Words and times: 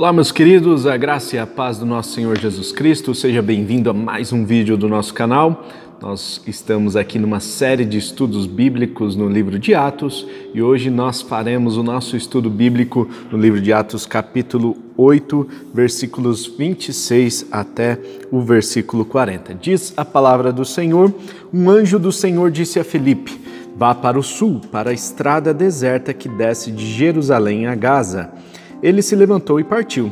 Olá, 0.00 0.14
meus 0.14 0.32
queridos, 0.32 0.86
a 0.86 0.96
graça 0.96 1.36
e 1.36 1.38
a 1.38 1.46
paz 1.46 1.76
do 1.76 1.84
nosso 1.84 2.14
Senhor 2.14 2.38
Jesus 2.38 2.72
Cristo. 2.72 3.14
Seja 3.14 3.42
bem-vindo 3.42 3.90
a 3.90 3.92
mais 3.92 4.32
um 4.32 4.46
vídeo 4.46 4.74
do 4.74 4.88
nosso 4.88 5.12
canal. 5.12 5.68
Nós 6.00 6.40
estamos 6.46 6.96
aqui 6.96 7.18
numa 7.18 7.38
série 7.38 7.84
de 7.84 7.98
estudos 7.98 8.46
bíblicos 8.46 9.14
no 9.14 9.28
livro 9.28 9.58
de 9.58 9.74
Atos 9.74 10.26
e 10.54 10.62
hoje 10.62 10.88
nós 10.88 11.20
faremos 11.20 11.76
o 11.76 11.82
nosso 11.82 12.16
estudo 12.16 12.48
bíblico 12.48 13.06
no 13.30 13.36
livro 13.36 13.60
de 13.60 13.74
Atos, 13.74 14.06
capítulo 14.06 14.74
8, 14.96 15.46
versículos 15.74 16.46
26 16.46 17.48
até 17.52 18.00
o 18.30 18.40
versículo 18.40 19.04
40. 19.04 19.54
Diz 19.54 19.92
a 19.98 20.04
palavra 20.06 20.50
do 20.50 20.64
Senhor: 20.64 21.12
Um 21.52 21.68
anjo 21.68 21.98
do 21.98 22.10
Senhor 22.10 22.50
disse 22.50 22.80
a 22.80 22.84
Filipe: 22.84 23.38
Vá 23.76 23.94
para 23.94 24.18
o 24.18 24.22
sul, 24.22 24.62
para 24.72 24.88
a 24.88 24.94
estrada 24.94 25.52
deserta 25.52 26.14
que 26.14 26.26
desce 26.26 26.72
de 26.72 26.86
Jerusalém 26.86 27.66
a 27.66 27.74
Gaza. 27.74 28.30
Ele 28.82 29.02
se 29.02 29.14
levantou 29.14 29.60
e 29.60 29.64
partiu. 29.64 30.10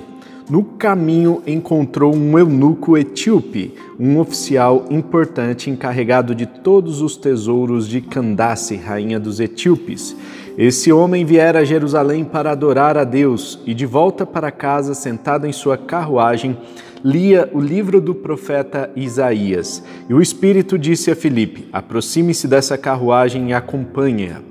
No 0.51 0.65
caminho 0.65 1.43
encontrou 1.47 2.15
um 2.15 2.39
eunuco 2.39 2.97
etíope, 2.97 3.75
um 4.01 4.19
oficial 4.19 4.87
importante 4.89 5.69
encarregado 5.69 6.35
de 6.35 6.47
todos 6.47 7.03
os 7.03 7.19
tesouros 7.19 7.87
de 7.87 8.01
Candace, 8.01 8.75
rainha 8.75 9.21
dos 9.21 9.41
etíopes. 9.41 10.17
Esse 10.57 10.91
homem 10.91 11.23
viera 11.23 11.59
a 11.59 11.65
Jerusalém 11.65 12.25
para 12.25 12.51
adorar 12.51 12.97
a 12.97 13.05
Deus 13.05 13.61
e 13.67 13.75
de 13.75 13.85
volta 13.85 14.25
para 14.25 14.51
casa, 14.51 14.95
sentado 14.95 15.47
em 15.47 15.53
sua 15.53 15.77
carruagem, 15.77 16.57
lia 17.05 17.49
o 17.53 17.61
livro 17.61 18.01
do 18.01 18.15
profeta 18.15 18.91
Isaías. 18.97 19.83
E 20.09 20.15
o 20.15 20.23
Espírito 20.23 20.79
disse 20.79 21.11
a 21.11 21.15
Filipe: 21.15 21.69
Aproxime-se 21.71 22.49
dessa 22.49 22.79
carruagem 22.79 23.51
e 23.51 23.53
acompanhe-a. 23.53 24.48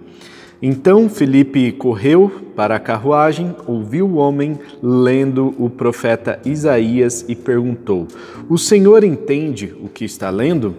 Então 0.62 1.08
Felipe 1.08 1.72
correu 1.72 2.32
para 2.55 2.76
a 2.76 2.80
carruagem, 2.80 3.55
ouviu 3.68 4.08
o 4.08 4.16
homem 4.16 4.58
lendo 4.82 5.54
o 5.60 5.70
profeta 5.70 6.40
Isaías 6.44 7.24
e 7.27 7.36
perguntou: 7.36 8.08
O 8.49 8.58
senhor 8.58 9.04
entende 9.04 9.76
o 9.84 9.88
que 9.88 10.04
está 10.04 10.30
lendo? 10.30 10.74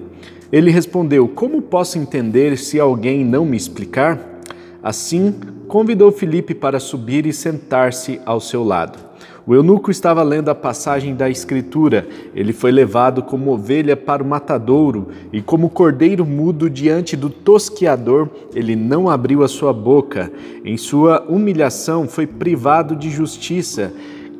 Ele 0.50 0.70
respondeu: 0.70 1.28
Como 1.28 1.62
posso 1.62 1.98
entender 1.98 2.58
se 2.58 2.80
alguém 2.80 3.24
não 3.24 3.44
me 3.44 3.56
explicar? 3.56 4.40
Assim, 4.82 5.34
convidou 5.68 6.10
Felipe 6.10 6.54
para 6.54 6.80
subir 6.80 7.26
e 7.26 7.32
sentar-se 7.32 8.20
ao 8.24 8.40
seu 8.40 8.64
lado. 8.64 9.07
O 9.48 9.54
eunuco 9.54 9.90
estava 9.90 10.22
lendo 10.22 10.50
a 10.50 10.54
passagem 10.54 11.14
da 11.14 11.30
Escritura. 11.30 12.06
Ele 12.34 12.52
foi 12.52 12.70
levado 12.70 13.22
como 13.22 13.50
ovelha 13.50 13.96
para 13.96 14.22
o 14.22 14.26
matadouro, 14.26 15.08
e 15.32 15.40
como 15.40 15.70
cordeiro 15.70 16.26
mudo 16.26 16.68
diante 16.68 17.16
do 17.16 17.30
tosquiador, 17.30 18.28
ele 18.54 18.76
não 18.76 19.08
abriu 19.08 19.42
a 19.42 19.48
sua 19.48 19.72
boca. 19.72 20.30
Em 20.62 20.76
sua 20.76 21.24
humilhação 21.26 22.06
foi 22.06 22.26
privado 22.26 22.94
de 22.94 23.08
justiça. 23.08 23.90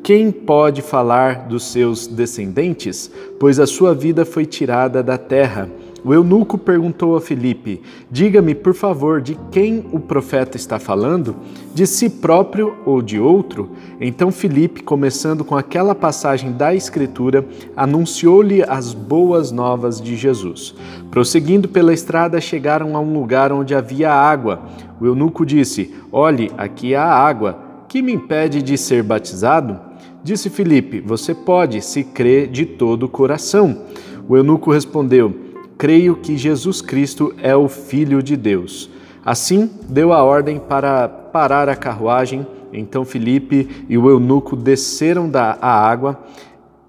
Quem 0.03 0.29
pode 0.29 0.83
falar 0.83 1.47
dos 1.47 1.63
seus 1.71 2.05
descendentes? 2.05 3.11
Pois 3.39 3.59
a 3.59 3.65
sua 3.65 3.95
vida 3.95 4.23
foi 4.23 4.45
tirada 4.45 5.01
da 5.01 5.17
terra. 5.17 5.67
O 6.03 6.13
eunuco 6.13 6.57
perguntou 6.57 7.15
a 7.15 7.21
Filipe: 7.21 7.81
Diga-me, 8.09 8.55
por 8.55 8.73
favor, 8.73 9.21
de 9.21 9.37
quem 9.51 9.85
o 9.91 9.99
profeta 9.99 10.57
está 10.57 10.79
falando? 10.79 11.35
De 11.73 11.85
si 11.85 12.09
próprio 12.09 12.75
ou 12.85 13.01
de 13.01 13.19
outro? 13.19 13.71
Então 13.99 14.31
Filipe, 14.31 14.81
começando 14.81 15.43
com 15.43 15.57
aquela 15.57 15.93
passagem 15.93 16.53
da 16.53 16.73
Escritura, 16.73 17.45
anunciou-lhe 17.75 18.63
as 18.63 18.93
boas 18.93 19.51
novas 19.51 20.01
de 20.01 20.15
Jesus. 20.15 20.73
Prosseguindo 21.11 21.67
pela 21.67 21.93
estrada, 21.93 22.39
chegaram 22.39 22.95
a 22.95 22.99
um 22.99 23.13
lugar 23.13 23.51
onde 23.51 23.75
havia 23.75 24.11
água. 24.11 24.61
O 24.99 25.05
eunuco 25.05 25.45
disse: 25.45 25.93
Olhe, 26.11 26.51
aqui 26.57 26.95
há 26.95 27.05
água. 27.05 27.67
Que 27.87 28.03
me 28.03 28.13
impede 28.13 28.61
de 28.61 28.77
ser 28.77 29.01
batizado? 29.01 29.79
Disse 30.23 30.49
Filipe: 30.49 31.01
Você 31.01 31.33
pode, 31.33 31.81
se 31.81 32.03
crê 32.03 32.45
de 32.45 32.65
todo 32.65 33.03
o 33.03 33.09
coração. 33.09 33.83
O 34.27 34.37
eunuco 34.37 34.71
respondeu: 34.71 35.48
creio 35.79 36.17
que 36.17 36.37
Jesus 36.37 36.81
Cristo 36.81 37.33
é 37.41 37.55
o 37.55 37.69
Filho 37.69 38.21
de 38.21 38.35
Deus. 38.35 38.89
Assim, 39.25 39.71
deu 39.87 40.11
a 40.11 40.21
ordem 40.21 40.59
para 40.59 41.07
parar 41.07 41.69
a 41.69 41.75
carruagem. 41.75 42.45
Então 42.73 43.05
Filipe 43.05 43.85
e 43.87 43.97
o 43.97 44.09
eunuco 44.09 44.57
desceram 44.57 45.29
da 45.29 45.57
água 45.61 46.19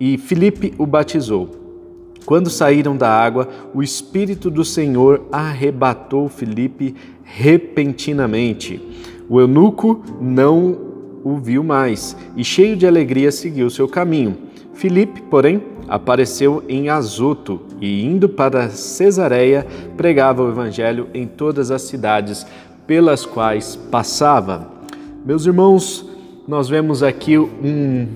e 0.00 0.18
Filipe 0.18 0.74
o 0.76 0.84
batizou. 0.86 1.48
Quando 2.26 2.50
saíram 2.50 2.96
da 2.96 3.08
água, 3.08 3.48
o 3.72 3.80
Espírito 3.80 4.50
do 4.50 4.64
Senhor 4.64 5.22
arrebatou 5.30 6.28
Filipe 6.28 6.96
repentinamente. 7.22 8.82
O 9.28 9.40
eunuco 9.40 10.02
não 10.20 10.76
o 11.22 11.36
viu 11.36 11.62
mais 11.62 12.16
e, 12.36 12.42
cheio 12.42 12.76
de 12.76 12.88
alegria, 12.88 13.30
seguiu 13.30 13.70
seu 13.70 13.86
caminho. 13.86 14.36
Filipe, 14.74 15.22
porém, 15.22 15.62
apareceu 15.90 16.62
em 16.68 16.88
Azoto 16.88 17.60
e, 17.80 18.06
indo 18.06 18.28
para 18.28 18.70
Cesareia, 18.70 19.66
pregava 19.96 20.44
o 20.44 20.48
evangelho 20.48 21.08
em 21.12 21.26
todas 21.26 21.72
as 21.72 21.82
cidades 21.82 22.46
pelas 22.86 23.26
quais 23.26 23.74
passava. 23.74 24.70
Meus 25.26 25.46
irmãos, 25.46 26.08
nós 26.46 26.68
vemos 26.68 27.02
aqui 27.02 27.36
um, 27.36 28.06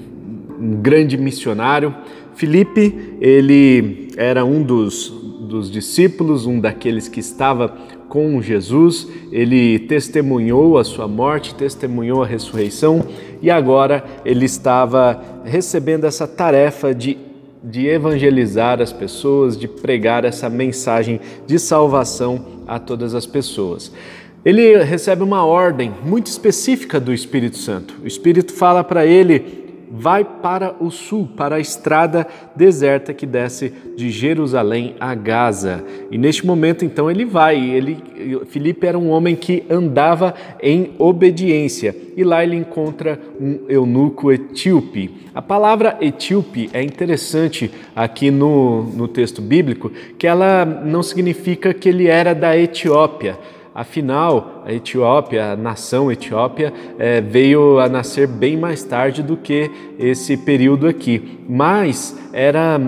um 0.61 0.77
grande 0.81 1.19
missionário. 1.19 1.93
Filipe, 2.35 3.17
ele 3.21 4.09
era 4.17 4.45
um 4.45 4.63
dos, 4.63 5.09
dos 5.09 5.69
discípulos, 5.69 6.47
um 6.47 6.61
daqueles 6.61 7.09
que 7.09 7.19
estava 7.19 7.77
com 8.09 8.41
Jesus, 8.41 9.09
ele 9.33 9.81
testemunhou 9.81 10.79
a 10.79 10.85
sua 10.85 11.09
morte, 11.09 11.53
testemunhou 11.53 12.23
a 12.23 12.27
ressurreição 12.27 13.05
e 13.43 13.51
agora 13.51 14.05
ele 14.25 14.45
estava 14.45 15.21
recebendo 15.45 16.05
essa 16.05 16.29
tarefa 16.29 16.95
de 16.95 17.19
de 17.65 17.87
evangelizar 17.87 18.81
as 18.83 18.93
pessoas, 18.93 19.57
de 19.57 19.67
pregar 19.67 20.25
essa 20.25 20.51
mensagem 20.51 21.19
de 21.47 21.59
salvação 21.59 22.63
a 22.67 22.79
todas 22.79 23.15
as 23.15 23.25
pessoas. 23.25 23.91
Ele 24.45 24.77
recebe 24.83 25.23
uma 25.23 25.45
ordem 25.45 25.93
muito 26.05 26.27
específica 26.27 27.01
do 27.01 27.15
Espírito 27.15 27.57
Santo. 27.57 27.95
O 28.05 28.07
Espírito 28.07 28.53
fala 28.53 28.85
para 28.85 29.07
ele 29.07 29.64
vai 29.97 30.25
para 30.25 30.75
o 30.81 30.91
sul, 30.91 31.29
para 31.37 31.57
a 31.57 31.61
estrada 31.61 32.27
deserta 32.57 33.15
que 33.15 33.25
desce 33.25 33.73
de 33.97 34.11
Jerusalém 34.11 34.97
a 34.99 35.15
Gaza. 35.15 35.85
E 36.11 36.19
neste 36.19 36.45
momento, 36.45 36.85
então, 36.85 37.09
ele 37.09 37.25
vai. 37.25 37.59
Ele, 37.59 37.97
Filipe 38.47 38.87
era 38.87 38.99
um 38.99 39.09
homem 39.11 39.37
que 39.37 39.65
andava 39.71 40.35
em 40.61 40.91
obediência. 40.99 41.95
E 42.17 42.25
lá 42.25 42.43
ele 42.43 42.57
encontra 42.57 43.19
um 43.41 43.61
eunuco 43.69 44.33
etíope. 44.33 45.11
A 45.33 45.43
palavra 45.43 45.97
etíope 46.01 46.69
é 46.73 46.83
interessante 46.83 47.71
aqui 47.95 48.31
no, 48.31 48.83
no 48.83 49.07
texto 49.07 49.41
bíblico, 49.41 49.91
que 50.19 50.27
ela 50.27 50.65
não 50.65 51.03
significa 51.03 51.73
que 51.73 51.89
ele 51.89 52.07
era 52.07 52.35
da 52.35 52.57
Etiópia 52.57 53.39
Afinal, 53.75 54.63
a 54.65 54.73
Etiópia, 54.73 55.53
a 55.53 55.57
nação 55.57 56.13
Etiópia, 56.13 56.73
é, 56.97 57.21
veio 57.21 57.81
a 57.81 57.89
nascer 57.89 58.29
bem 58.29 58.57
mais 58.57 58.85
tarde 58.85 59.21
do 59.21 59.37
que 59.37 59.69
esse 59.99 60.37
período 60.37 60.87
aqui. 60.87 61.41
Mas 61.49 62.17
era 62.33 62.81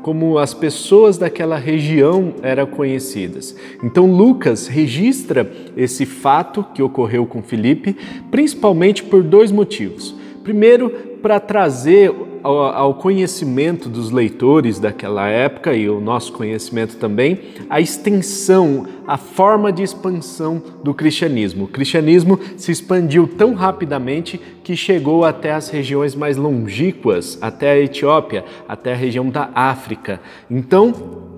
como 0.00 0.38
as 0.38 0.54
pessoas 0.54 1.18
daquela 1.18 1.56
região 1.56 2.34
eram 2.40 2.66
conhecidas. 2.66 3.54
Então 3.82 4.06
Lucas 4.06 4.68
registra 4.68 5.50
esse 5.76 6.06
fato 6.06 6.64
que 6.72 6.82
ocorreu 6.82 7.26
com 7.26 7.42
Filipe, 7.42 7.96
principalmente 8.30 9.02
por 9.02 9.24
dois 9.24 9.50
motivos. 9.50 10.14
Primeiro, 10.44 10.88
para 11.20 11.40
trazer 11.40 12.10
ao, 12.42 12.58
ao, 12.58 12.94
conhecimento 12.94 13.88
dos 13.88 14.10
leitores 14.10 14.78
daquela 14.78 15.28
época 15.28 15.74
e 15.74 15.88
o 15.88 16.00
nosso 16.00 16.32
conhecimento 16.32 16.96
também, 16.96 17.40
a 17.68 17.80
extensão, 17.80 18.86
a 19.06 19.16
forma 19.16 19.72
de 19.72 19.82
expansão 19.82 20.62
do 20.82 20.94
cristianismo. 20.94 21.64
O 21.64 21.68
cristianismo 21.68 22.38
se 22.56 22.72
expandiu 22.72 23.26
tão 23.26 23.54
rapidamente 23.54 24.40
que 24.62 24.76
chegou 24.76 25.24
até 25.24 25.52
as 25.52 25.68
regiões 25.68 26.14
mais 26.14 26.36
longínquas, 26.36 27.38
até 27.40 27.70
a 27.70 27.78
Etiópia, 27.78 28.44
até 28.68 28.92
a 28.92 28.96
região 28.96 29.28
da 29.28 29.50
África. 29.54 30.20
Então, 30.50 31.28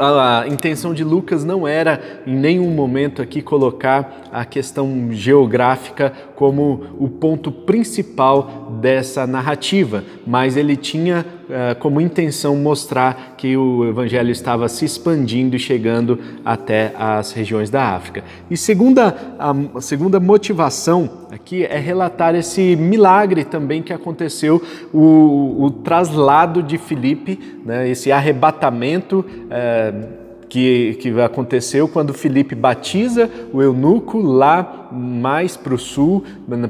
a 0.00 0.46
intenção 0.46 0.94
de 0.94 1.04
Lucas 1.04 1.44
não 1.44 1.66
era 1.66 2.22
em 2.26 2.34
nenhum 2.34 2.70
momento 2.70 3.20
aqui 3.20 3.42
colocar 3.42 4.28
a 4.32 4.44
questão 4.44 5.08
geográfica 5.10 6.12
como 6.34 6.86
o 6.98 7.08
ponto 7.08 7.50
principal 7.50 8.57
dessa 8.68 9.26
narrativa, 9.26 10.04
mas 10.26 10.56
ele 10.56 10.76
tinha 10.76 11.24
uh, 11.48 11.78
como 11.78 12.00
intenção 12.00 12.56
mostrar 12.56 13.34
que 13.36 13.56
o 13.56 13.88
evangelho 13.88 14.30
estava 14.30 14.68
se 14.68 14.84
expandindo 14.84 15.56
e 15.56 15.58
chegando 15.58 16.18
até 16.44 16.92
as 16.98 17.32
regiões 17.32 17.70
da 17.70 17.94
África. 17.94 18.24
E 18.50 18.56
segunda, 18.56 19.16
a 19.38 19.80
segunda 19.80 20.20
motivação 20.20 21.26
aqui 21.30 21.64
é 21.64 21.78
relatar 21.78 22.34
esse 22.34 22.76
milagre 22.76 23.44
também 23.44 23.82
que 23.82 23.92
aconteceu, 23.92 24.62
o, 24.92 25.64
o 25.64 25.70
traslado 25.70 26.62
de 26.62 26.78
Filipe, 26.78 27.60
né, 27.64 27.88
esse 27.88 28.12
arrebatamento. 28.12 29.24
Uh, 29.46 30.17
que, 30.48 30.96
que 31.00 31.20
aconteceu 31.20 31.86
quando 31.88 32.14
Felipe 32.14 32.54
batiza 32.54 33.30
o 33.52 33.62
eunuco 33.62 34.18
lá 34.18 34.88
mais 34.90 35.56
para 35.56 35.74
o 35.74 35.78
sul, 35.78 36.24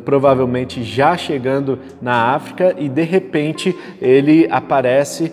provavelmente 0.05 0.83
já 0.83 1.17
chegando 1.17 1.79
na 2.03 2.35
África, 2.35 2.75
e 2.79 2.89
de 2.89 3.03
repente 3.03 3.75
ele 4.01 4.49
aparece 4.51 5.33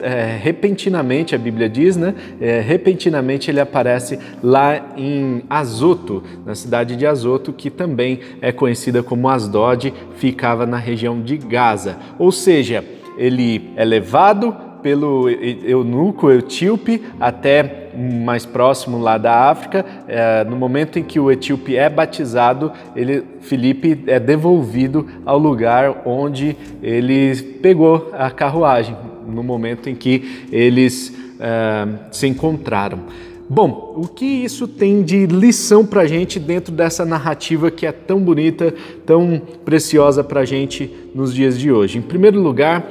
é, 0.00 0.38
repentinamente, 0.40 1.34
a 1.34 1.38
Bíblia 1.38 1.68
diz, 1.68 1.96
né? 1.96 2.14
É, 2.40 2.60
repentinamente 2.60 3.50
ele 3.50 3.60
aparece 3.60 4.18
lá 4.42 4.92
em 4.96 5.42
Azoto, 5.48 6.22
na 6.44 6.54
cidade 6.54 6.96
de 6.96 7.06
Azoto, 7.06 7.52
que 7.52 7.70
também 7.70 8.18
é 8.40 8.50
conhecida 8.50 9.02
como 9.02 9.28
Asdod, 9.28 9.94
ficava 10.16 10.66
na 10.66 10.78
região 10.78 11.20
de 11.20 11.36
Gaza. 11.36 11.96
Ou 12.18 12.32
seja, 12.32 12.84
ele 13.16 13.70
é 13.76 13.84
levado 13.84 14.54
pelo 14.82 15.28
eunuco 15.28 16.30
etíope 16.30 17.02
até 17.20 17.90
mais 17.96 18.44
próximo 18.44 18.98
lá 18.98 19.18
da 19.18 19.50
África. 19.50 19.84
É, 20.08 20.44
no 20.44 20.56
momento 20.56 20.98
em 20.98 21.02
que 21.02 21.20
o 21.20 21.30
etíope 21.30 21.76
é 21.76 21.88
batizado, 21.88 22.72
ele, 22.96 23.22
Felipe 23.40 24.02
é 24.06 24.18
devolvido 24.18 25.06
ao 25.24 25.38
lugar 25.38 26.02
onde 26.04 26.56
ele 26.82 27.34
pegou 27.62 28.10
a 28.12 28.30
carruagem, 28.30 28.96
no 29.26 29.42
momento 29.42 29.88
em 29.88 29.94
que 29.94 30.46
eles 30.50 31.14
é, 31.38 31.88
se 32.10 32.26
encontraram. 32.26 33.00
Bom, 33.48 33.92
o 33.96 34.08
que 34.08 34.24
isso 34.24 34.66
tem 34.66 35.02
de 35.02 35.26
lição 35.26 35.84
para 35.84 36.02
a 36.02 36.06
gente 36.06 36.40
dentro 36.40 36.72
dessa 36.72 37.04
narrativa 37.04 37.70
que 37.70 37.84
é 37.84 37.92
tão 37.92 38.18
bonita, 38.18 38.72
tão 39.04 39.42
preciosa 39.62 40.24
para 40.24 40.40
a 40.40 40.44
gente 40.46 40.90
nos 41.14 41.34
dias 41.34 41.58
de 41.58 41.70
hoje? 41.70 41.98
Em 41.98 42.02
primeiro 42.02 42.40
lugar, 42.40 42.82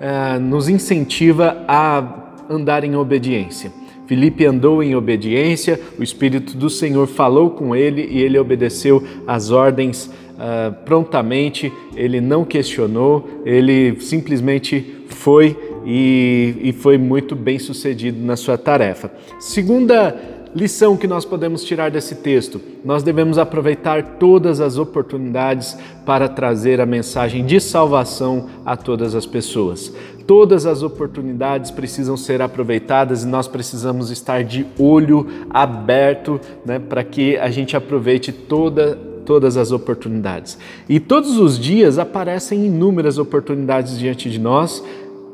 é, 0.00 0.38
nos 0.38 0.68
incentiva 0.68 1.64
a 1.68 2.34
andar 2.48 2.84
em 2.84 2.96
obediência. 2.96 3.70
Filipe 4.06 4.44
andou 4.44 4.82
em 4.82 4.96
obediência, 4.96 5.80
o 5.96 6.02
Espírito 6.02 6.56
do 6.56 6.68
Senhor 6.68 7.06
falou 7.06 7.50
com 7.50 7.76
ele 7.76 8.08
e 8.10 8.20
ele 8.20 8.36
obedeceu 8.40 9.04
às 9.24 9.52
ordens 9.52 10.06
uh, 10.06 10.74
prontamente, 10.84 11.72
ele 11.94 12.20
não 12.20 12.44
questionou, 12.44 13.42
ele 13.44 14.00
simplesmente 14.00 15.04
foi 15.06 15.56
e, 15.86 16.56
e 16.60 16.72
foi 16.72 16.98
muito 16.98 17.36
bem 17.36 17.60
sucedido 17.60 18.20
na 18.20 18.34
sua 18.34 18.58
tarefa. 18.58 19.12
Segunda 19.38 20.39
lição 20.54 20.96
que 20.96 21.06
nós 21.06 21.24
podemos 21.24 21.64
tirar 21.64 21.90
desse 21.90 22.16
texto: 22.16 22.60
nós 22.84 23.02
devemos 23.02 23.38
aproveitar 23.38 24.16
todas 24.18 24.60
as 24.60 24.78
oportunidades 24.78 25.76
para 26.04 26.28
trazer 26.28 26.80
a 26.80 26.86
mensagem 26.86 27.44
de 27.44 27.60
salvação 27.60 28.46
a 28.64 28.76
todas 28.76 29.14
as 29.14 29.26
pessoas. 29.26 29.92
Todas 30.26 30.64
as 30.64 30.82
oportunidades 30.82 31.70
precisam 31.70 32.16
ser 32.16 32.40
aproveitadas 32.40 33.24
e 33.24 33.26
nós 33.26 33.48
precisamos 33.48 34.10
estar 34.10 34.44
de 34.44 34.64
olho 34.78 35.26
aberto 35.50 36.40
né, 36.64 36.78
para 36.78 37.02
que 37.02 37.36
a 37.36 37.50
gente 37.50 37.76
aproveite 37.76 38.30
toda, 38.30 38.96
todas 39.26 39.56
as 39.56 39.72
oportunidades. 39.72 40.56
E 40.88 41.00
todos 41.00 41.36
os 41.36 41.58
dias 41.58 41.98
aparecem 41.98 42.66
inúmeras 42.66 43.18
oportunidades 43.18 43.98
diante 43.98 44.30
de 44.30 44.38
nós 44.38 44.84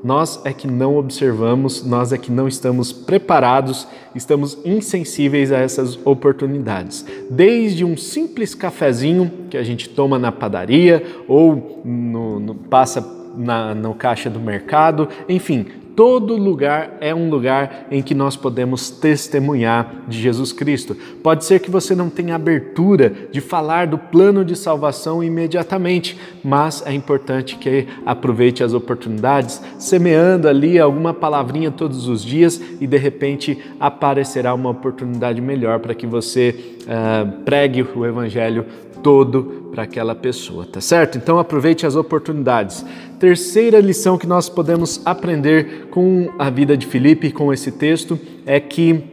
nós 0.03 0.41
é 0.45 0.53
que 0.53 0.67
não 0.67 0.97
observamos, 0.97 1.85
nós 1.85 2.13
é 2.13 2.19
que 2.19 2.31
não 2.31 2.47
estamos 2.47 2.93
preparados, 2.93 3.87
estamos 4.15 4.59
insensíveis 4.65 5.53
a 5.53 5.59
essas 5.59 5.99
oportunidades. 6.05 7.05
Desde 7.31 7.85
um 7.85 7.97
simples 7.97 8.55
cafezinho 8.55 9.31
que 9.51 9.57
a 9.57 9.63
gente 9.63 9.89
toma 9.89 10.19
na 10.19 10.31
padaria 10.31 11.03
ou 11.27 11.83
no, 11.85 12.41
no, 12.41 12.55
passa 12.55 13.05
na, 13.37 13.75
no 13.75 13.95
caixa 13.95 14.31
do 14.31 14.41
mercado, 14.41 15.09
enfim, 15.29 15.67
Todo 15.97 16.37
lugar 16.37 16.99
é 17.01 17.15
um 17.15 17.31
lugar 17.31 17.87
em 17.91 18.03
que 18.03 18.15
nós 18.15 18.37
podemos 18.37 18.91
testemunhar 18.91 20.03
de 20.07 20.21
Jesus 20.21 20.53
Cristo. 20.53 20.95
Pode 21.23 21.47
ser 21.47 21.59
que 21.59 21.71
você 21.71 21.95
não 21.95 22.11
tenha 22.11 22.35
abertura 22.35 23.11
de 23.33 23.41
falar 23.41 23.87
do 23.87 23.97
plano 23.97 24.45
de 24.45 24.55
salvação 24.55 25.25
imediatamente, 25.25 26.19
mas 26.45 26.83
é 26.85 26.93
importante 26.93 27.57
que 27.57 27.87
aproveite 28.05 28.63
as 28.63 28.75
oportunidades, 28.75 29.63
semeando 29.79 30.49
ali 30.49 30.79
alguma 30.79 31.15
palavrinha 31.15 31.71
todos 31.71 32.09
os 32.09 32.23
dias 32.23 32.61
e 32.79 32.87
de 32.87 32.99
repente 32.99 33.59
aparecerá 33.81 34.53
uma 34.53 34.69
oportunidade 34.69 35.41
melhor 35.41 35.79
para 35.79 35.95
que 35.95 36.07
você 36.07 36.77
uh, 36.83 37.43
pregue 37.43 37.83
o 37.83 38.05
Evangelho 38.05 38.67
todo 39.03 39.71
para 39.71 39.83
aquela 39.83 40.15
pessoa, 40.15 40.65
tá 40.65 40.81
certo? 40.81 41.19
Então 41.19 41.39
aproveite 41.39 41.87
as 41.87 41.97
oportunidades. 41.97 42.85
Terceira 43.19 43.81
lição 43.81 44.19
que 44.19 44.27
nós 44.27 44.49
podemos 44.49 45.01
aprender 45.05 45.89
com 45.91 46.31
a 46.39 46.51
vida 46.51 46.77
de 46.77 46.87
Filipe, 46.87 47.31
com 47.31 47.53
esse 47.53 47.71
texto, 47.73 48.19
é 48.45 48.59
que 48.59 49.05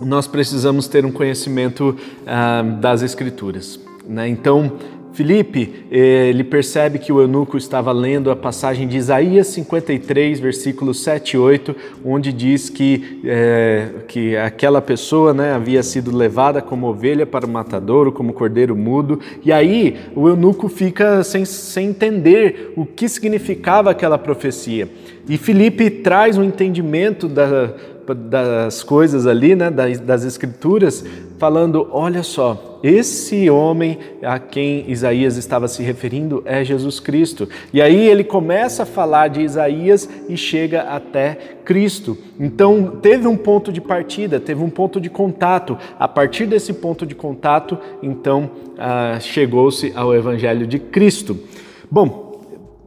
nós 0.00 0.26
precisamos 0.26 0.88
ter 0.88 1.04
um 1.04 1.12
conhecimento 1.12 1.96
ah, 2.26 2.62
das 2.80 3.02
Escrituras. 3.02 3.78
Né? 4.06 4.28
Então, 4.28 4.72
Filipe, 5.12 5.86
eh, 5.90 6.28
ele 6.28 6.44
percebe 6.44 6.98
que 6.98 7.12
o 7.12 7.20
eunuco 7.20 7.56
estava 7.56 7.92
lendo 7.92 8.30
a 8.30 8.36
passagem 8.36 8.86
de 8.86 8.96
Isaías 8.96 9.48
53, 9.48 10.38
versículos 10.38 11.02
7 11.02 11.34
e 11.34 11.38
8, 11.38 11.76
onde 12.04 12.32
diz 12.32 12.70
que, 12.70 13.20
é, 13.24 13.88
que 14.06 14.36
aquela 14.36 14.80
pessoa 14.80 15.34
né, 15.34 15.52
havia 15.52 15.82
sido 15.82 16.16
levada 16.16 16.62
como 16.62 16.86
ovelha 16.86 17.26
para 17.26 17.44
o 17.44 17.48
matadouro, 17.48 18.12
como 18.12 18.32
cordeiro 18.32 18.76
mudo, 18.76 19.18
e 19.44 19.52
aí 19.52 19.96
o 20.14 20.28
eunuco 20.28 20.68
fica 20.68 21.24
sem, 21.24 21.44
sem 21.44 21.88
entender 21.88 22.72
o 22.76 22.86
que 22.86 23.08
significava 23.08 23.90
aquela 23.90 24.16
profecia. 24.16 24.88
E 25.28 25.36
Filipe 25.36 25.90
traz 25.90 26.38
um 26.38 26.44
entendimento 26.44 27.28
da, 27.28 27.74
das 28.14 28.82
coisas 28.82 29.26
ali, 29.26 29.54
né, 29.54 29.70
das, 29.70 30.00
das 30.00 30.24
escrituras, 30.24 31.04
falando: 31.40 31.88
olha 31.90 32.22
só, 32.22 32.78
esse 32.82 33.48
homem 33.48 33.98
a 34.22 34.38
quem 34.38 34.84
Isaías 34.88 35.38
estava 35.38 35.66
se 35.66 35.82
referindo 35.82 36.42
é 36.44 36.62
Jesus 36.62 37.00
Cristo. 37.00 37.48
E 37.72 37.80
aí 37.80 38.06
ele 38.08 38.22
começa 38.22 38.82
a 38.82 38.86
falar 38.86 39.28
de 39.28 39.40
Isaías 39.40 40.08
e 40.28 40.36
chega 40.36 40.82
até 40.82 41.56
Cristo. 41.64 42.16
Então 42.38 42.98
teve 43.00 43.26
um 43.26 43.38
ponto 43.38 43.72
de 43.72 43.80
partida, 43.80 44.38
teve 44.38 44.62
um 44.62 44.70
ponto 44.70 45.00
de 45.00 45.08
contato. 45.08 45.78
A 45.98 46.06
partir 46.06 46.44
desse 46.44 46.74
ponto 46.74 47.06
de 47.06 47.14
contato, 47.14 47.78
então 48.02 48.50
ah, 48.78 49.18
chegou-se 49.18 49.92
ao 49.96 50.14
Evangelho 50.14 50.66
de 50.66 50.78
Cristo. 50.78 51.38
Bom, 51.90 52.30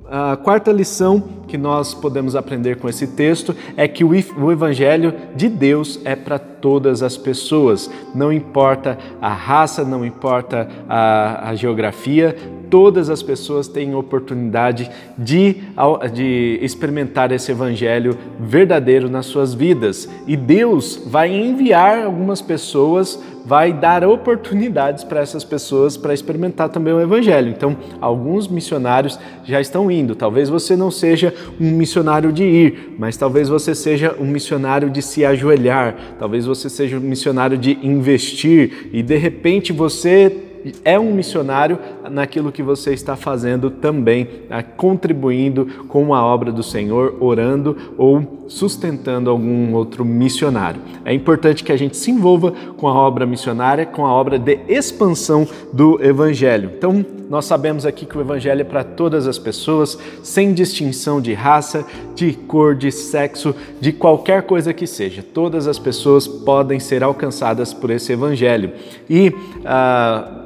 a 0.06 0.38
quarta 0.38 0.72
lição 0.72 1.43
que 1.54 1.58
nós 1.60 1.94
podemos 1.94 2.36
aprender 2.36 2.78
com 2.78 2.90
esse 2.90 3.06
texto 3.06 3.56
é 3.78 3.88
que 3.88 4.04
o 4.04 4.52
Evangelho 4.52 5.14
de 5.36 5.48
Deus 5.48 6.00
é 6.04 6.16
para 6.16 6.40
todas 6.40 7.04
as 7.04 7.16
pessoas, 7.16 7.92
não 8.16 8.34
importa 8.34 8.98
a 9.22 9.32
raça, 9.32 9.86
não 9.86 10.04
importa 10.04 10.68
a, 10.90 11.50
a 11.50 11.56
geografia, 11.56 12.36
todas 12.74 13.08
as 13.08 13.22
pessoas 13.22 13.68
têm 13.68 13.94
oportunidade 13.94 14.90
de, 15.16 15.58
de 16.12 16.58
experimentar 16.60 17.32
esse 17.32 17.52
evangelho 17.52 18.18
verdadeiro 18.40 19.12
nas 19.12 19.28
suas 19.28 19.54
vidas. 19.54 20.10
E 20.26 20.36
Deus 20.36 21.00
vai 21.06 21.32
enviar 21.32 22.04
algumas 22.04 22.42
pessoas, 22.42 23.22
vai 23.46 23.72
dar 23.72 24.04
oportunidades 24.04 25.04
para 25.04 25.20
essas 25.20 25.44
pessoas 25.44 25.98
para 25.98 26.16
experimentar 26.16 26.70
também 26.70 26.92
o 26.92 27.00
evangelho. 27.00 27.50
Então, 27.50 27.78
alguns 28.02 28.48
missionários 28.48 29.20
já 29.44 29.62
estão 29.62 29.92
indo. 29.92 30.16
Talvez 30.16 30.50
você 30.50 30.76
não 30.76 30.90
seja 30.90 31.32
um 31.60 31.72
missionário 31.72 32.32
de 32.32 32.44
ir, 32.44 32.96
mas 32.98 33.18
talvez 33.18 33.50
você 33.50 33.74
seja 33.76 34.16
um 34.20 34.26
missionário 34.26 34.90
de 34.90 35.02
se 35.02 35.26
ajoelhar, 35.26 36.16
talvez 36.20 36.46
você 36.46 36.70
seja 36.70 36.98
um 36.98 37.02
missionário 37.02 37.58
de 37.58 37.78
investir 37.84 38.90
e 38.92 39.02
de 39.02 39.18
repente 39.18 39.72
você 39.72 40.32
é 40.86 40.98
um 40.98 41.14
missionário 41.14 41.78
naquilo 42.10 42.52
que 42.52 42.64
você 42.64 42.94
está 42.94 43.16
fazendo 43.16 43.70
também, 43.70 44.28
né, 44.50 44.64
contribuindo 44.76 45.66
com 45.88 46.14
a 46.14 46.24
obra 46.24 46.52
do 46.52 46.64
Senhor, 46.64 47.16
orando 47.20 47.76
ou 47.98 48.46
sustentando 48.48 49.30
algum 49.30 49.74
outro 49.74 50.04
missionário. 50.06 50.82
É 51.06 51.14
importante 51.14 51.64
que 51.64 51.72
a 51.72 51.78
gente 51.78 51.98
se 51.98 52.12
envolva 52.12 52.52
com 52.78 52.88
a 52.88 52.94
obra 52.94 53.26
missionária, 53.26 53.86
com 53.86 54.06
a 54.06 54.12
obra 54.12 54.38
de 54.38 54.60
expansão 54.68 55.48
do 55.72 56.04
Evangelho. 56.04 56.72
Então, 56.78 57.06
nós 57.30 57.46
sabemos 57.46 57.86
aqui 57.86 58.06
que 58.06 58.18
o 58.18 58.22
Evangelho 58.22 58.62
é 58.62 58.66
para 58.66 58.84
todas 58.84 59.28
as 59.28 59.40
pessoas, 59.40 59.98
sem 60.22 60.54
distinção 60.54 61.20
de 61.20 61.34
raça, 61.34 61.86
de 62.14 62.34
cor, 62.34 62.76
de 62.76 62.92
sexo, 62.92 63.56
de 63.82 63.92
qualquer 63.92 64.44
coisa 64.44 64.74
que 64.74 64.86
seja. 64.86 65.24
Todas 65.24 65.68
as 65.68 65.80
pessoas 65.80 66.28
podem 66.28 66.80
ser 66.80 67.04
alcançadas 67.04 67.74
por 67.74 67.90
esse 67.90 68.14
Evangelho. 68.14 68.72
E. 69.10 69.30
Uh, 69.30 70.44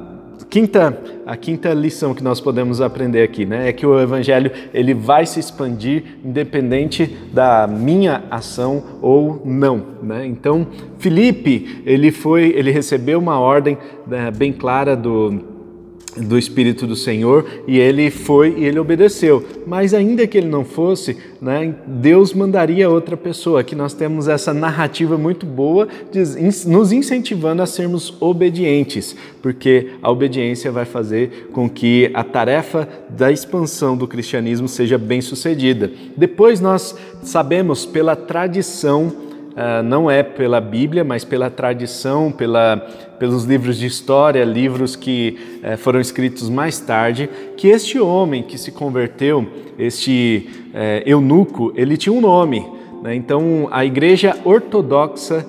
quinta, 0.50 0.98
a 1.26 1.36
quinta 1.36 1.72
lição 1.72 2.14
que 2.14 2.22
nós 2.22 2.40
podemos 2.40 2.80
aprender 2.80 3.22
aqui, 3.22 3.44
né, 3.44 3.68
é 3.68 3.72
que 3.72 3.86
o 3.86 4.00
evangelho 4.00 4.50
ele 4.72 4.94
vai 4.94 5.26
se 5.26 5.38
expandir 5.38 6.04
independente 6.24 7.06
da 7.32 7.66
minha 7.66 8.24
ação 8.30 8.82
ou 9.02 9.42
não, 9.44 9.82
né? 10.02 10.26
Então, 10.26 10.66
Felipe, 10.98 11.82
ele 11.84 12.10
foi, 12.10 12.52
ele 12.56 12.70
recebeu 12.70 13.18
uma 13.18 13.38
ordem 13.38 13.76
né, 14.06 14.30
bem 14.30 14.52
clara 14.52 14.96
do 14.96 15.57
do 16.20 16.38
Espírito 16.38 16.86
do 16.86 16.96
Senhor 16.96 17.46
e 17.66 17.78
ele 17.78 18.10
foi 18.10 18.54
e 18.56 18.64
ele 18.64 18.78
obedeceu. 18.78 19.44
Mas 19.66 19.94
ainda 19.94 20.26
que 20.26 20.38
ele 20.38 20.48
não 20.48 20.64
fosse, 20.64 21.16
né, 21.40 21.74
Deus 21.86 22.32
mandaria 22.32 22.90
outra 22.90 23.16
pessoa. 23.16 23.60
Aqui 23.60 23.74
nós 23.74 23.94
temos 23.94 24.28
essa 24.28 24.52
narrativa 24.52 25.16
muito 25.16 25.46
boa 25.46 25.88
nos 26.66 26.92
incentivando 26.92 27.62
a 27.62 27.66
sermos 27.66 28.14
obedientes, 28.20 29.16
porque 29.42 29.90
a 30.02 30.10
obediência 30.10 30.70
vai 30.70 30.84
fazer 30.84 31.48
com 31.52 31.68
que 31.68 32.10
a 32.14 32.24
tarefa 32.24 32.88
da 33.10 33.30
expansão 33.30 33.96
do 33.96 34.08
cristianismo 34.08 34.68
seja 34.68 34.98
bem 34.98 35.20
sucedida. 35.20 35.90
Depois 36.16 36.60
nós 36.60 36.96
sabemos 37.22 37.86
pela 37.86 38.16
tradição 38.16 39.27
uh, 39.58 39.82
não 39.82 40.08
é 40.10 40.22
pela 40.22 40.60
Bíblia, 40.60 41.02
mas 41.02 41.24
pela 41.24 41.50
tradição, 41.50 42.30
pela, 42.30 42.76
pelos 43.18 43.44
livros 43.44 43.76
de 43.76 43.86
história, 43.86 44.44
livros 44.44 44.94
que 44.94 45.36
uh, 45.62 45.76
foram 45.76 46.00
escritos 46.00 46.48
mais 46.48 46.78
tarde, 46.78 47.28
que 47.56 47.66
este 47.66 47.98
homem 47.98 48.42
que 48.42 48.56
se 48.56 48.70
converteu, 48.70 49.46
este 49.78 50.48
uh, 50.68 51.02
eunuco, 51.04 51.72
ele 51.74 51.96
tinha 51.96 52.12
um 52.12 52.20
nome. 52.20 52.64
Né? 53.02 53.14
Então, 53.16 53.68
a 53.70 53.84
Igreja 53.84 54.36
Ortodoxa 54.44 55.44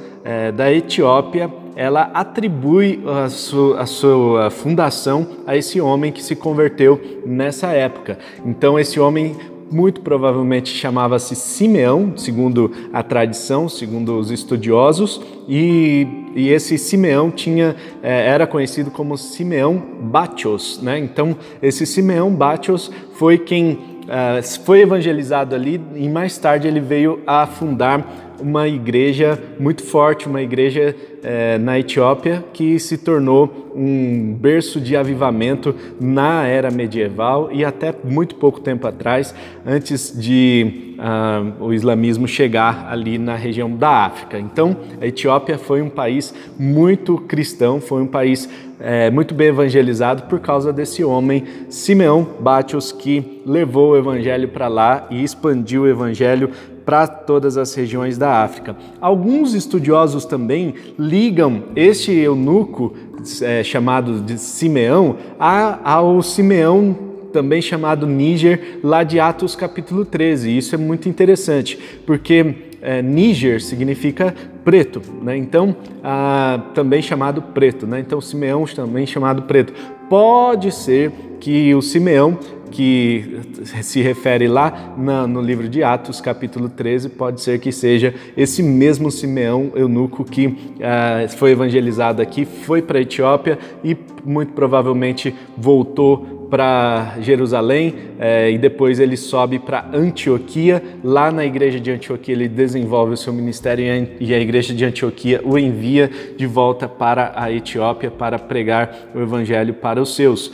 da 0.54 0.72
Etiópia 0.72 1.50
ela 1.76 2.12
atribui 2.14 3.02
a 3.08 3.30
sua, 3.30 3.80
a 3.80 3.86
sua, 3.86 4.50
fundação 4.50 5.26
a 5.48 5.56
esse 5.56 5.80
homem 5.80 6.12
que 6.12 6.22
se 6.22 6.36
converteu 6.36 7.00
nessa 7.26 7.68
época. 7.68 8.20
Então, 8.46 8.78
esse 8.78 9.00
homem 9.00 9.38
muito 9.72 10.02
provavelmente 10.02 10.70
chamava-se 10.70 11.36
Simeão, 11.36 12.14
segundo 12.16 12.72
a 12.92 13.04
tradição, 13.04 13.70
segundo 13.70 14.18
os 14.18 14.32
estudiosos, 14.32 15.22
e, 15.48 16.08
e 16.36 16.50
esse 16.50 16.78
Simeão 16.78 17.32
tinha, 17.32 17.76
é, 18.02 18.28
era 18.28 18.48
conhecido 18.48 18.92
como 18.92 19.18
Simeão 19.18 19.82
Batios. 20.02 20.80
Né? 20.82 21.00
Então, 21.00 21.36
esse 21.62 21.86
Simeão 21.86 22.34
Batios 22.34 22.92
foi 23.14 23.38
quem 23.38 24.00
Uh, 24.10 24.42
foi 24.66 24.82
evangelizado 24.82 25.54
ali 25.54 25.80
e 25.94 26.10
mais 26.10 26.36
tarde 26.36 26.68
ele 26.68 26.80
veio 26.80 27.22
a 27.28 27.46
fundar 27.46 28.29
uma 28.42 28.68
igreja 28.68 29.42
muito 29.60 29.84
forte, 29.84 30.28
uma 30.28 30.42
igreja 30.42 30.96
é, 31.24 31.58
na 31.58 31.80
Etiópia 31.80 32.44
que 32.54 32.80
se 32.80 32.98
tornou 32.98 33.72
um 33.76 34.34
berço 34.34 34.80
de 34.80 34.96
avivamento 34.96 35.76
na 36.00 36.46
era 36.46 36.72
medieval 36.72 37.50
e 37.52 37.64
até 37.64 37.94
muito 38.04 38.36
pouco 38.36 38.60
tempo 38.60 38.88
atrás, 38.88 39.34
antes 39.66 40.14
de 40.20 40.96
uh, 40.98 41.64
o 41.64 41.74
islamismo 41.74 42.28
chegar 42.28 42.88
ali 42.90 43.18
na 43.18 43.36
região 43.36 43.74
da 43.74 44.06
África. 44.06 44.40
Então, 44.40 44.76
a 45.00 45.08
Etiópia 45.08 45.58
foi 45.58 45.82
um 45.82 45.90
país 45.90 46.34
muito 46.58 47.18
cristão, 47.18 47.80
foi 47.80 48.02
um 48.02 48.08
país 48.08 48.50
é, 48.80 49.12
muito 49.12 49.34
bem 49.34 49.48
evangelizado 49.48 50.24
por 50.24 50.40
causa 50.40 50.72
desse 50.72 51.04
homem, 51.04 51.44
Simeão 51.70 52.26
Batios, 52.40 52.92
que 52.92 53.42
levou 53.46 53.92
o 53.92 53.98
evangelho 53.98 54.48
para 54.48 54.68
lá 54.68 55.06
e 55.10 55.24
expandiu 55.24 55.82
o 55.82 55.88
evangelho 55.88 56.50
para 56.90 57.06
todas 57.06 57.56
as 57.56 57.72
regiões 57.76 58.18
da 58.18 58.42
África. 58.42 58.76
Alguns 59.00 59.54
estudiosos 59.54 60.26
também 60.26 60.74
ligam 60.98 61.66
este 61.76 62.12
eunuco 62.12 62.96
é, 63.44 63.64
chamado 63.64 64.22
de 64.22 64.40
Simeão 64.40 65.16
a, 65.40 65.92
ao 65.94 66.20
Simeão 66.24 66.98
também 67.32 67.62
chamado 67.62 68.08
Níger, 68.08 68.80
lá 68.84 69.04
de 69.04 69.20
Atos 69.20 69.56
capítulo 69.56 70.04
13. 70.04 70.58
Isso 70.58 70.74
é 70.74 70.80
muito 70.80 71.08
interessante, 71.08 71.78
porque 72.08 72.56
é, 72.82 73.04
Níger 73.04 73.62
significa 73.62 74.34
preto, 74.66 75.00
né? 75.22 75.38
então 75.38 75.76
ah, 76.04 76.60
também 76.74 77.04
chamado 77.04 77.40
preto, 77.40 77.86
né? 77.86 78.00
então 78.00 78.20
Simeão 78.20 78.66
também 78.66 79.06
chamado 79.06 79.44
preto. 79.44 79.74
Pode 80.10 80.72
ser 80.72 81.12
que 81.40 81.72
o 81.76 81.84
Simeão 81.84 82.36
que 82.72 83.40
se 83.82 84.02
refere 84.02 84.48
lá 84.48 84.94
na, 84.98 85.28
no 85.28 85.42
livro 85.42 85.68
de 85.68 85.84
Atos, 85.84 86.22
capítulo 86.22 86.70
13, 86.70 87.10
pode 87.10 87.42
ser 87.42 87.60
que 87.60 87.72
seja 87.72 88.14
esse 88.38 88.64
mesmo 88.64 89.12
Simeão 89.12 89.72
eunuco 89.76 90.24
que 90.24 90.48
uh, 90.48 91.30
foi 91.38 91.52
evangelizado 91.52 92.22
aqui, 92.22 92.46
foi 92.46 92.82
para 92.82 93.00
a 93.00 93.02
Etiópia 93.02 93.58
e 93.84 93.98
muito 94.26 94.54
provavelmente 94.54 95.36
voltou 95.58 96.40
para 96.50 97.16
Jerusalém 97.22 97.94
eh, 98.20 98.52
e 98.52 98.58
depois 98.58 99.00
ele 99.00 99.16
sobe 99.16 99.60
para 99.60 99.86
Antioquia. 99.94 100.82
Lá 101.04 101.32
na 101.32 101.46
igreja 101.46 101.80
de 101.80 101.92
Antioquia 101.92 102.34
ele 102.34 102.48
desenvolve 102.48 103.14
o 103.14 103.18
seu 103.18 103.32
ministério 103.32 103.86
e 104.20 104.34
a 104.34 104.40
igreja 104.40 104.74
de 104.74 104.84
Antioquia 104.84 105.42
o 105.44 105.58
envia 105.58 106.10
de 106.36 106.48
volta 106.48 106.88
para 106.88 107.34
a 107.36 107.52
Etiópia 107.52 108.10
para 108.10 108.40
pregar 108.40 109.12
o 109.14 109.22
evangelho 109.22 109.76
para 109.76 110.02
os 110.02 110.16
seus. 110.16 110.52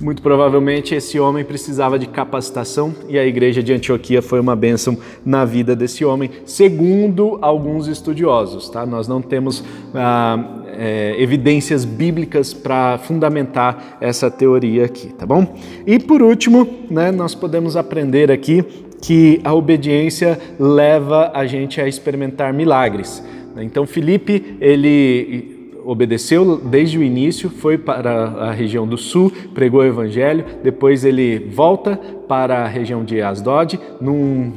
Muito 0.00 0.22
provavelmente 0.22 0.92
esse 0.92 1.20
homem 1.20 1.44
precisava 1.44 1.98
de 1.98 2.06
capacitação 2.06 2.92
e 3.08 3.16
a 3.16 3.24
igreja 3.24 3.62
de 3.62 3.72
Antioquia 3.72 4.20
foi 4.20 4.40
uma 4.40 4.56
bênção 4.56 4.98
na 5.24 5.44
vida 5.44 5.76
desse 5.76 6.04
homem, 6.04 6.30
segundo 6.44 7.38
alguns 7.40 7.86
estudiosos. 7.86 8.68
Tá? 8.68 8.84
Nós 8.84 9.06
não 9.06 9.22
temos 9.22 9.62
ah, 9.94 10.62
é, 10.76 11.14
evidências 11.16 11.84
bíblicas 11.84 12.52
para 12.52 12.98
fundamentar 12.98 13.96
essa 14.00 14.28
teoria 14.28 14.84
aqui, 14.84 15.08
tá 15.10 15.24
bom? 15.24 15.54
E 15.86 16.00
por 16.00 16.22
último, 16.22 16.68
né, 16.90 17.12
nós 17.12 17.34
podemos 17.34 17.76
aprender 17.76 18.32
aqui 18.32 18.64
que 19.00 19.40
a 19.44 19.54
obediência 19.54 20.40
leva 20.58 21.30
a 21.32 21.46
gente 21.46 21.80
a 21.80 21.86
experimentar 21.86 22.52
milagres. 22.52 23.22
Então 23.56 23.86
Felipe 23.86 24.56
ele 24.60 25.53
obedeceu 25.84 26.56
desde 26.56 26.98
o 26.98 27.02
início, 27.02 27.50
foi 27.50 27.76
para 27.78 28.24
a 28.24 28.52
região 28.52 28.86
do 28.86 28.96
sul, 28.96 29.32
pregou 29.54 29.80
o 29.80 29.84
evangelho, 29.84 30.44
depois 30.62 31.04
ele 31.04 31.38
volta 31.38 31.96
para 32.28 32.64
a 32.64 32.66
região 32.66 33.04
de 33.04 33.20
Asdod, 33.20 33.78
num, 34.00 34.52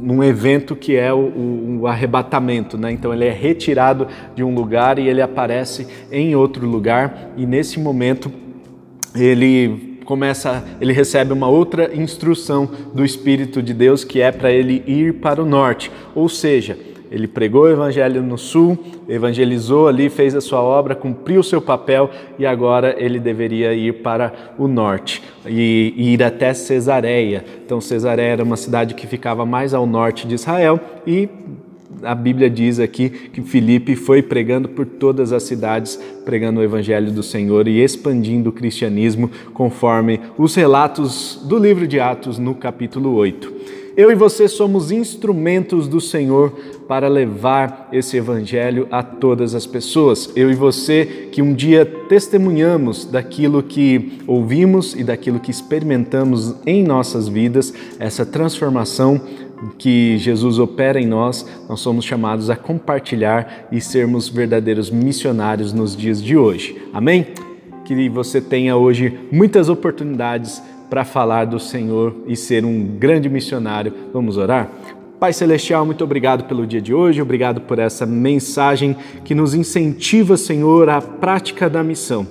num 0.00 0.22
evento 0.22 0.76
que 0.76 0.96
é 0.96 1.12
o, 1.12 1.80
o, 1.80 1.86
arrebatamento, 1.86 2.76
né? 2.76 2.92
Então 2.92 3.12
ele 3.12 3.24
é 3.24 3.32
retirado 3.32 4.06
de 4.34 4.44
um 4.44 4.54
lugar 4.54 4.98
e 4.98 5.08
ele 5.08 5.22
aparece 5.22 5.86
em 6.10 6.34
outro 6.34 6.66
lugar, 6.66 7.32
e 7.36 7.46
nesse 7.46 7.80
momento 7.80 8.30
ele 9.14 9.98
começa, 10.04 10.64
ele 10.80 10.92
recebe 10.92 11.32
uma 11.34 11.48
outra 11.48 11.94
instrução 11.94 12.70
do 12.94 13.04
Espírito 13.04 13.62
de 13.62 13.74
Deus 13.74 14.04
que 14.04 14.22
é 14.22 14.32
para 14.32 14.50
ele 14.50 14.82
ir 14.86 15.14
para 15.14 15.42
o 15.42 15.46
norte, 15.46 15.90
ou 16.14 16.28
seja, 16.28 16.78
ele 17.10 17.26
pregou 17.26 17.62
o 17.62 17.68
evangelho 17.68 18.22
no 18.22 18.36
sul, 18.36 18.78
evangelizou 19.08 19.88
ali, 19.88 20.08
fez 20.08 20.34
a 20.34 20.40
sua 20.40 20.60
obra, 20.60 20.94
cumpriu 20.94 21.40
o 21.40 21.44
seu 21.44 21.60
papel 21.60 22.10
e 22.38 22.46
agora 22.46 22.94
ele 22.98 23.18
deveria 23.18 23.72
ir 23.74 24.02
para 24.02 24.32
o 24.58 24.68
norte 24.68 25.22
e, 25.46 25.94
ir 25.96 26.22
até 26.22 26.52
Cesareia. 26.52 27.44
Então, 27.64 27.80
Cesareia 27.80 28.32
era 28.32 28.44
uma 28.44 28.56
cidade 28.56 28.94
que 28.94 29.06
ficava 29.06 29.46
mais 29.46 29.72
ao 29.72 29.86
norte 29.86 30.26
de 30.26 30.34
Israel 30.34 30.78
e 31.06 31.28
a 32.02 32.14
Bíblia 32.14 32.48
diz 32.48 32.78
aqui 32.78 33.08
que 33.08 33.42
Filipe 33.42 33.96
foi 33.96 34.22
pregando 34.22 34.68
por 34.68 34.86
todas 34.86 35.32
as 35.32 35.42
cidades, 35.42 35.98
pregando 36.24 36.60
o 36.60 36.62
evangelho 36.62 37.10
do 37.10 37.22
Senhor 37.22 37.66
e 37.66 37.82
expandindo 37.82 38.50
o 38.50 38.52
cristianismo 38.52 39.30
conforme 39.52 40.20
os 40.36 40.54
relatos 40.54 41.40
do 41.44 41.58
livro 41.58 41.86
de 41.86 41.98
Atos 41.98 42.38
no 42.38 42.54
capítulo 42.54 43.14
8. 43.14 43.77
Eu 43.98 44.12
e 44.12 44.14
você 44.14 44.46
somos 44.46 44.92
instrumentos 44.92 45.88
do 45.88 46.00
Senhor 46.00 46.52
para 46.86 47.08
levar 47.08 47.88
esse 47.92 48.16
evangelho 48.16 48.86
a 48.92 49.02
todas 49.02 49.56
as 49.56 49.66
pessoas. 49.66 50.30
Eu 50.36 50.52
e 50.52 50.54
você 50.54 51.28
que 51.32 51.42
um 51.42 51.52
dia 51.52 51.84
testemunhamos 51.84 53.04
daquilo 53.04 53.60
que 53.60 54.20
ouvimos 54.24 54.94
e 54.94 55.02
daquilo 55.02 55.40
que 55.40 55.50
experimentamos 55.50 56.54
em 56.64 56.84
nossas 56.84 57.26
vidas, 57.26 57.74
essa 57.98 58.24
transformação 58.24 59.20
que 59.76 60.16
Jesus 60.16 60.60
opera 60.60 61.00
em 61.00 61.06
nós, 61.08 61.44
nós 61.68 61.80
somos 61.80 62.04
chamados 62.04 62.50
a 62.50 62.54
compartilhar 62.54 63.66
e 63.72 63.80
sermos 63.80 64.28
verdadeiros 64.28 64.92
missionários 64.92 65.72
nos 65.72 65.96
dias 65.96 66.22
de 66.22 66.36
hoje. 66.36 66.80
Amém? 66.92 67.26
Que 67.84 68.08
você 68.08 68.40
tenha 68.40 68.76
hoje 68.76 69.18
muitas 69.32 69.68
oportunidades 69.68 70.62
para 70.88 71.04
falar 71.04 71.44
do 71.44 71.58
Senhor 71.58 72.14
e 72.26 72.36
ser 72.36 72.64
um 72.64 72.84
grande 72.84 73.28
missionário. 73.28 73.92
Vamos 74.12 74.36
orar? 74.36 74.70
Pai 75.18 75.32
Celestial, 75.32 75.84
muito 75.84 76.04
obrigado 76.04 76.44
pelo 76.44 76.64
dia 76.64 76.80
de 76.80 76.94
hoje, 76.94 77.20
obrigado 77.20 77.60
por 77.62 77.80
essa 77.80 78.06
mensagem 78.06 78.96
que 79.24 79.34
nos 79.34 79.52
incentiva, 79.52 80.36
Senhor, 80.36 80.88
à 80.88 81.00
prática 81.00 81.68
da 81.68 81.82
missão. 81.82 82.24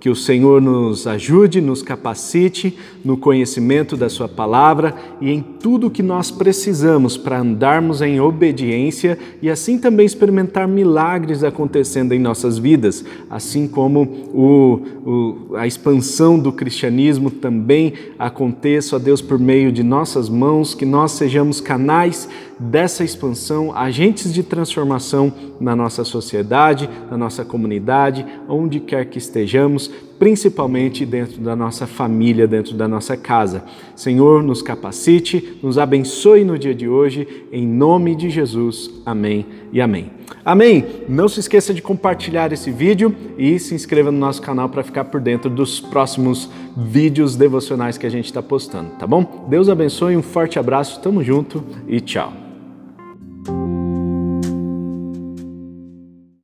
Que 0.00 0.08
o 0.08 0.16
Senhor 0.16 0.62
nos 0.62 1.06
ajude, 1.06 1.60
nos 1.60 1.82
capacite 1.82 2.76
no 3.04 3.18
conhecimento 3.18 3.96
da 3.98 4.08
Sua 4.08 4.26
palavra 4.26 4.94
e 5.20 5.30
em 5.30 5.42
tudo 5.42 5.90
que 5.90 6.02
nós 6.02 6.30
precisamos 6.30 7.18
para 7.18 7.38
andarmos 7.38 8.00
em 8.00 8.18
obediência 8.18 9.18
e 9.42 9.50
assim 9.50 9.78
também 9.78 10.06
experimentar 10.06 10.66
milagres 10.66 11.44
acontecendo 11.44 12.12
em 12.12 12.18
nossas 12.18 12.56
vidas, 12.56 13.04
assim 13.28 13.68
como 13.68 14.02
o, 14.32 14.80
o, 15.04 15.56
a 15.56 15.66
expansão 15.66 16.38
do 16.38 16.50
cristianismo 16.50 17.30
também 17.30 17.92
aconteça, 18.18 18.96
ó 18.96 18.98
Deus, 18.98 19.20
por 19.20 19.38
meio 19.38 19.70
de 19.70 19.82
nossas 19.82 20.28
mãos, 20.30 20.74
que 20.74 20.86
nós 20.86 21.12
sejamos 21.12 21.60
canais 21.60 22.28
dessa 22.60 23.02
expansão, 23.02 23.74
agentes 23.74 24.34
de 24.34 24.42
transformação 24.42 25.32
na 25.58 25.74
nossa 25.74 26.04
sociedade, 26.04 26.88
na 27.10 27.16
nossa 27.16 27.42
comunidade, 27.42 28.26
onde 28.46 28.78
quer 28.78 29.06
que 29.06 29.16
estejamos, 29.16 29.90
principalmente 30.18 31.06
dentro 31.06 31.40
da 31.40 31.56
nossa 31.56 31.86
família, 31.86 32.46
dentro 32.46 32.74
da 32.74 32.86
nossa 32.86 33.16
casa. 33.16 33.64
Senhor, 33.96 34.42
nos 34.42 34.60
capacite, 34.60 35.58
nos 35.62 35.78
abençoe 35.78 36.44
no 36.44 36.58
dia 36.58 36.74
de 36.74 36.86
hoje, 36.86 37.46
em 37.50 37.66
nome 37.66 38.14
de 38.14 38.28
Jesus. 38.28 38.90
Amém 39.06 39.46
e 39.72 39.80
amém. 39.80 40.10
Amém. 40.44 40.84
Não 41.08 41.28
se 41.28 41.40
esqueça 41.40 41.72
de 41.72 41.80
compartilhar 41.80 42.52
esse 42.52 42.70
vídeo 42.70 43.14
e 43.38 43.58
se 43.58 43.74
inscreva 43.74 44.10
no 44.10 44.18
nosso 44.18 44.42
canal 44.42 44.68
para 44.68 44.82
ficar 44.82 45.04
por 45.04 45.20
dentro 45.20 45.48
dos 45.48 45.80
próximos 45.80 46.50
vídeos 46.76 47.36
devocionais 47.36 47.96
que 47.96 48.06
a 48.06 48.10
gente 48.10 48.26
está 48.26 48.42
postando, 48.42 48.90
tá 48.98 49.06
bom? 49.06 49.46
Deus 49.48 49.70
abençoe, 49.70 50.16
um 50.16 50.22
forte 50.22 50.58
abraço, 50.58 51.00
tamo 51.00 51.24
junto 51.24 51.64
e 51.88 51.98
tchau. 52.00 52.49